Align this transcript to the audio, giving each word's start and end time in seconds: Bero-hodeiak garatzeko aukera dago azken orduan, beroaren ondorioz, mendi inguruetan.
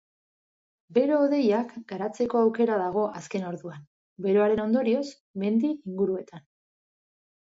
Bero-hodeiak 0.97 1.73
garatzeko 1.91 2.39
aukera 2.45 2.77
dago 2.83 3.03
azken 3.19 3.45
orduan, 3.51 3.85
beroaren 4.27 4.61
ondorioz, 4.65 5.05
mendi 5.43 5.71
inguruetan. 5.75 6.49